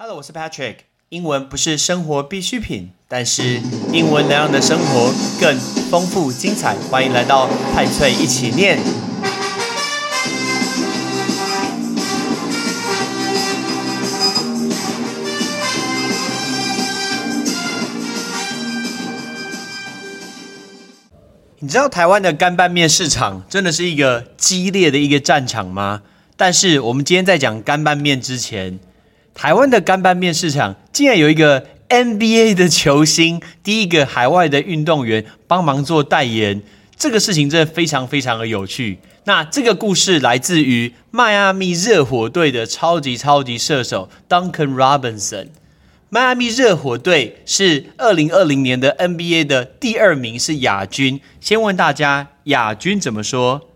[0.00, 0.76] Hello，我是 Patrick。
[1.08, 3.60] 英文不是生活必需品，但是
[3.92, 5.58] 英文能让你的生活更
[5.90, 6.76] 丰富精彩。
[6.88, 8.78] 欢迎来到派翠一起念。
[21.58, 26.02] 你知道台湾的干拌面市场真的是一个激烈的一个战场吗？
[26.36, 28.78] 但是我们今天在讲干拌面之前，
[29.38, 36.60] 台湾的干拌面市场竟然有一个 NBA 的球星，第一个海外的运动员帮忙做代言，
[36.96, 38.98] 这个事情真的非常非常的有趣。
[39.26, 45.50] 那这个故事来自于迈阿密热火队的超级超级射手 Duncan Robinson。
[46.08, 51.20] 迈阿密热火队是二零二零年的 NBA 的第二名，是亚军。
[51.40, 53.68] 先问大家，亚军怎么说？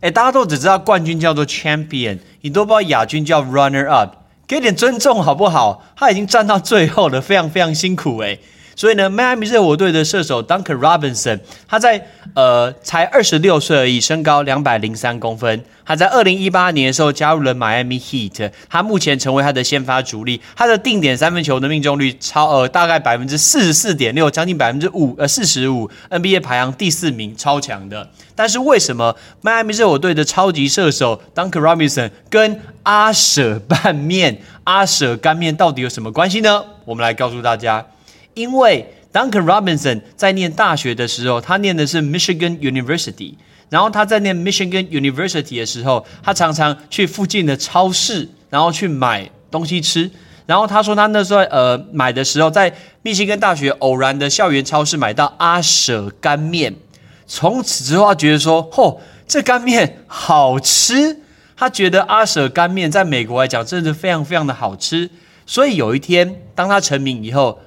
[0.00, 4.14] 哎，大家都只知道冠军叫做 champion，你都不知道亚军叫 runner up，
[4.48, 5.84] 给点尊重好不好？
[5.94, 8.38] 他已经站到最后了，非常非常辛苦哎。
[8.78, 15.64] 所以呢，迈阿密热火队的射手 Duncan Robinson，他在呃才二十六岁而已，身高两百零三公分。
[15.84, 20.40] 他在二零一八年的时候加入了 Miami Heat，他目前成为他的先发主力。
[20.54, 28.08] 他的定点三分球的命中率超呃大概百分之四十四点六，将近百分之五呃四十五，NBA 排行第四名，超强的。
[28.36, 36.62] 但是为什么迈阿密热火队的超级射手 Duncan Robinson 跟阿舍拌面、阿舍干面到底有什么关系呢？
[36.84, 37.84] 我们来告诉大家。
[38.38, 43.34] 因为 Duncan Robinson 在念大学的时候，他念的是 Michigan University。
[43.68, 50.08] 然后他在念 Michigan University 的时候，他常常去附近的超市，然后去买东西吃。
[50.46, 52.72] 然后他说，他那时候呃买的时候，在
[53.02, 56.74] 密西根大学偶然的校园超市买到阿舍干面。
[57.26, 61.18] 从此之后，他觉得说，嚯，这干面好吃。
[61.54, 65.10] 他觉得阿舍干面在美国来讲，真的非常非常的好吃。
[65.44, 67.58] 所以有一天，当他成名以后，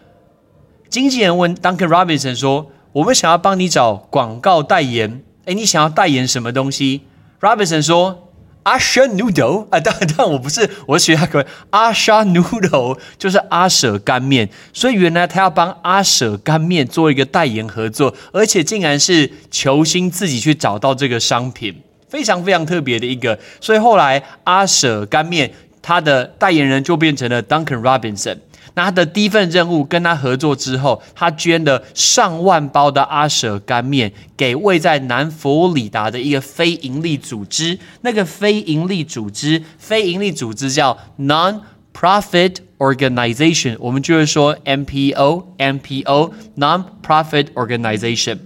[0.92, 7.04] 经纪人问 Duncan Robinson 说：“我们想要帮你找广告代言，哎，你想要代言什么东西
[7.40, 8.28] ？”Robinson 说
[8.66, 14.50] ：“Asha Noodle 啊，但但我不是，我是学他个 Asha Noodle，就是阿舍干面。
[14.74, 23.40] 所以原来他要帮阿舍干面做一个代言合作，而且竟然是球星自己去找到这个商品，非常非常特别的一个。
[23.62, 28.40] 所以后来阿舍干面他的代言人就变成了 Duncan Robinson。”
[28.74, 37.78] 那他的第一份任务跟他合作之后，他捐了上万包的阿舍干面给位在南佛罗里达的一个非营利组织。
[38.02, 48.38] 那个非营利组织，非营利组织叫 Non-Profit Organization，我们就会说 NPO，NPO，Non-Profit Organization。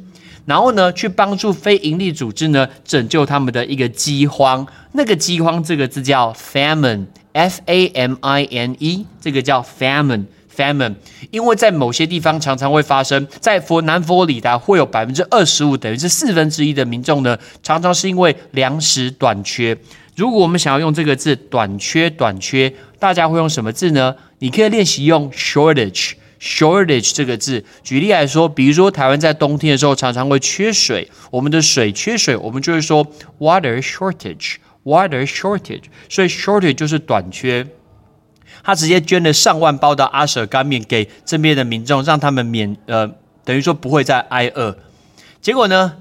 [0.46, 4.68] 然后呢，去帮助非营利组织呢，拯救他们的一个饥荒。
[4.92, 10.96] 那个饥荒这个字叫 famine F A M I N E，这个叫 famine，famine。
[11.32, 19.78] 因为在某些地方常常会发生，在佛南佛罗里达会有百分之二十五，等于是四分之一的民众呢，常常是因为粮食短缺。
[20.16, 24.16] 如果我们想要用这个字短缺短缺，大家会用什么字呢？
[24.40, 26.14] 你可以练习用 shortage。
[26.40, 33.06] shortage 这个字，举例来说，比如说台湾在冬天的时候常常会缺水，我们的水缺水，我们就会说
[33.40, 37.68] water shortage water shortage，所以 shortage 就是短缺。
[38.64, 43.12] 他直接捐了上万包的阿舍干面给这边的民众，让他们免呃，
[43.44, 44.78] 等于说不会再挨饿。
[45.42, 45.98] 结果呢？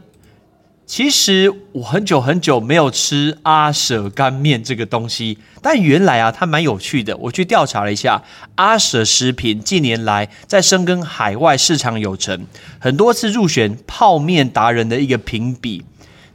[0.86, 7.16] 其实我很久很久没有吃阿舍干面这个东西，但原来啊，它蛮有趣的。
[7.16, 8.22] 我去调查了一下，
[8.56, 12.46] 阿舍食品近年来在深耕海外市场有成，
[12.78, 15.82] 很多次入选泡面达人的一个评比。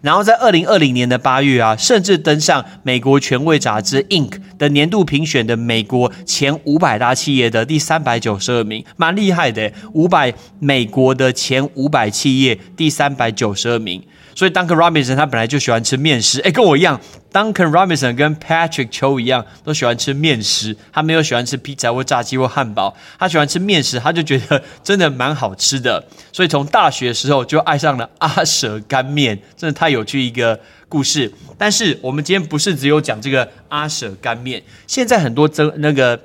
[0.01, 9.71] 然后在二零二零年的八月啊，甚至登上美国权威杂志 Inc 的年度评选的美国前五百大企业的第三百九十二名，蛮厉害的。
[9.93, 14.01] 五百美国的前五百企业第三百九十二名。
[14.39, 16.97] 所以 Duncan Robinson 他本来就喜欢吃面食，哎，跟我一样。
[17.33, 20.73] Duncan Robinson 跟 Patrick 邱一样，都喜欢吃面食。
[20.93, 26.01] 他没有喜欢吃披萨或炸鸡或汉堡，他喜欢吃面食，他就觉得真的蛮好吃的。
[26.31, 31.29] 所以从大学的时候就爱上了阿舍干面，真的太有趣一个故事。
[31.57, 36.17] 但是我们今天不是只有讲这个阿舍干面，现在很多这那个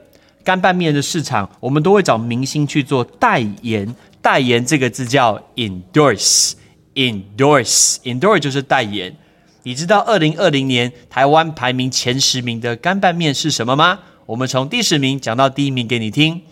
[0.45, 3.93] 干拌面的市场，我们都会找明星去做代言。
[4.23, 6.53] 代言这个字叫 endorse。
[6.95, 9.17] Endorse，endorse 就是代言。
[9.65, 14.01] 你知道二零二零年台湾排名前十名的干拌面是什么吗？
[14.27, 16.43] 我们从第十名讲到第一名给你听。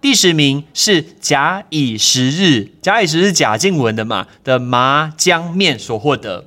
[0.00, 6.46] 第十名是假以时日，假以时日贾静雯的嘛的麻酱面所获得。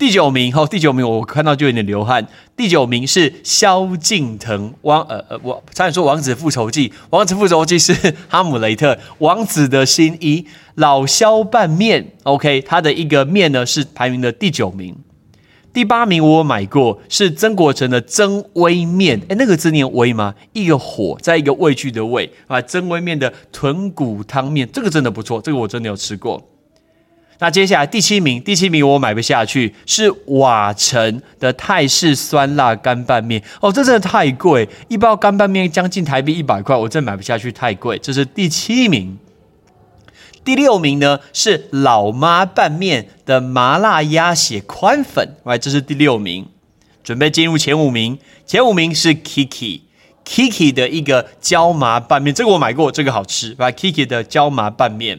[0.00, 2.26] 第九名，哦，第九名，我看到就有点流汗。
[2.56, 14.96] 第九名是萧敬腾，王呃呃，我差点说《王子复仇记》，《王子复仇记》是哈姆雷特， 王子的新衣，老萧拌面，OK，它的一个面呢是排名的第九名。
[15.70, 20.34] 第八名我买过，是曾国成的曾威面，哎，那个字念威吗？
[20.54, 26.42] 一个火，在一个畏惧的畏啊，曾威面的豚骨汤面，这个真的不错，这个我真的有吃过。
[27.40, 37.98] 那接下来第七名，第七名我买不下去，是瓦城的泰式酸辣干拌面，哦，这真的太贵，一包干拌面将近台币一百块，我真买不下去，太贵。
[37.98, 39.18] 这是第七名。
[40.44, 46.46] 第六名呢是老妈拌面的麻辣鸭血宽粉，来，这是第六名。
[47.02, 55.18] 准备进入前五名，前五名是 Kiki，Kiki 的一个椒麻拌面，这个我买过，这个好吃，来，Kiki 的椒麻拌面。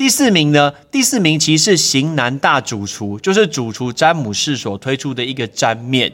[0.00, 6.10] 第四名呢，第四名其实是型男大主厨，就是主厨詹姆士所推出的一个沾面。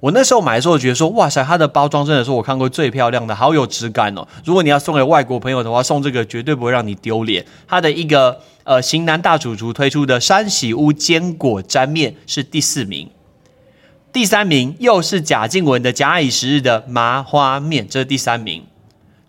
[0.00, 4.26] 我那时候买的时候觉得说，哇塞，它的包装真的是我看过最漂亮的，好有质感哦。
[4.44, 7.46] 如果你要送给外国朋友的话，送这个绝对不会让你丢脸。
[7.68, 13.08] 它的一个呃型男大主厨推出的山喜屋坚果沾面是第四名，
[14.12, 18.64] 第三名又是贾静雯的假以时日的麻花面，这是第三名。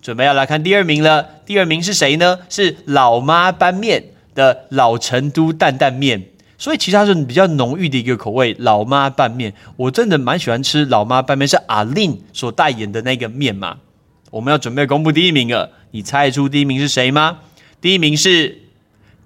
[0.10, 2.40] 准备要来看第二名了，第二名是谁呢？
[2.50, 4.04] 是老妈拌面
[4.34, 6.20] 的老成都担担面。
[6.58, 13.78] 所以其实它是比较浓郁的一个口味，老妈拌面，我真的蛮喜欢吃老妈拌面，是阿令所代言的那个面嘛。
[14.32, 17.42] 我们要准备公布第一名了，你猜出第一名是谁吗？
[17.80, 18.64] 第一名是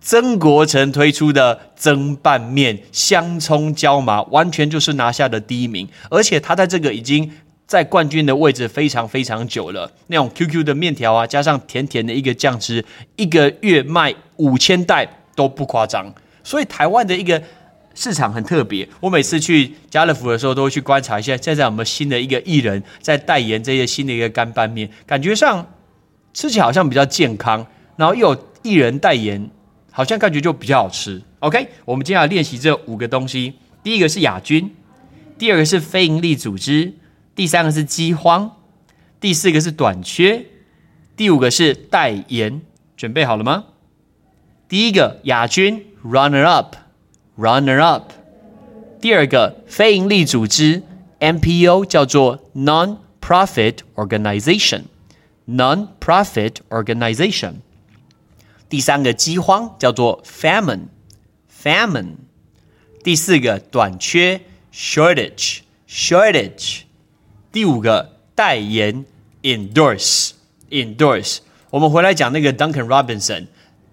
[0.01, 7.31] 曾国成推出的曾拌面，香葱椒麻，完全就是拿下的第一名，而且他在这个已经
[7.65, 9.91] 在冠军的位置非常非常久了。
[10.07, 12.83] 那种 QQ 的面条啊，加上甜甜的一个酱汁，
[13.15, 16.13] 一个月卖五千袋都不夸张。
[16.43, 17.41] 所以台湾的一个
[17.95, 25.65] 市场很特别，我每次去家乐福的时候，都会去观察一下，现在有没有新的一个艺人在代言这些新的一个干拌面，感觉上
[26.33, 27.65] 吃起来好像比较健康，
[27.95, 29.49] 然后又有艺人代言，
[29.91, 31.21] 好像感觉就比较好吃。
[31.39, 34.75] OK，我们接下来练习这五个东西，第一个是亚军，
[35.37, 36.91] 第二个是非营利组织，
[37.35, 38.57] 第三个是饥荒，
[39.19, 40.45] 第四个是短缺，
[41.15, 42.61] 第五个是代言。
[42.95, 43.65] 准备好了吗？
[44.67, 45.87] 第一个亚军。
[46.03, 46.75] Runner up,
[47.37, 48.11] runner up。
[48.99, 50.83] 第二个非营利组织
[51.19, 57.53] NPO 叫做 Non-profit Organization，Non-profit Organization。
[58.67, 62.15] 第三个饥荒叫做 Famine，Famine。
[63.01, 64.41] 第四个短缺
[64.73, 66.81] Shortage，Shortage。
[67.53, 69.05] 第五个代言
[69.43, 71.37] Endorse，Endorse。
[71.69, 73.45] 我们回来讲那个 Duncan Robinson。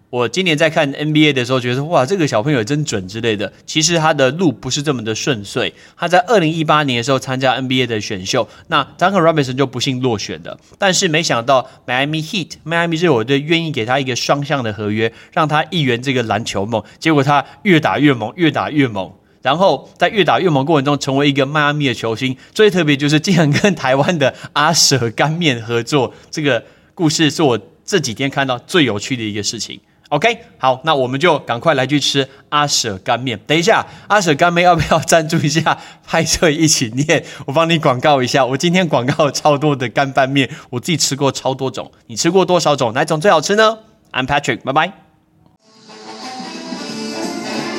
[0.09, 3.53] 我今年在看 NBA 的时候，觉得哇，这个小朋友真准之类的。
[3.67, 5.75] 其实他的路不是这么的顺遂。
[5.95, 10.59] 他在二零一八年的时候参加 NBA 的选秀，那 Duncan Robinson 就不幸落选了。
[10.79, 16.83] 但是没想到 Miami Heat、Miami 热火队愿意给他一个双向的合约，让他一圆这个篮球梦。
[16.99, 19.13] 结果他越打越猛，越打越猛。
[19.43, 22.37] 然后在越打越猛过程中，成为一个迈阿密的球星。
[22.53, 26.63] 最特别就是竟然跟台湾的阿舍干面合作，这个
[26.95, 29.81] 故事是我这几天看到最有趣的一个事情。
[30.11, 33.39] OK，好，那我们就赶快来去吃阿舍干面。
[33.47, 35.79] 等一下，阿舍干面要不要赞助一下？
[36.05, 38.45] 拍摄一起念，我帮你广告一下。
[38.45, 41.93] 我今天广告超多的干拌面，我自己吃过超多种。
[42.09, 42.93] 你吃过多少种？
[42.93, 43.79] 哪种最好吃呢
[44.13, 45.10] ？I'm Patrick，拜拜。